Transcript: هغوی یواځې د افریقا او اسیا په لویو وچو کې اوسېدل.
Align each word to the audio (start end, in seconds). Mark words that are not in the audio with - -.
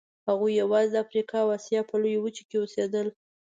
هغوی 0.29 0.53
یواځې 0.61 0.89
د 0.91 0.95
افریقا 1.05 1.39
او 1.43 1.49
اسیا 1.57 1.81
په 1.89 1.95
لویو 2.01 2.23
وچو 2.23 2.43
کې 2.49 2.57
اوسېدل. 2.59 3.07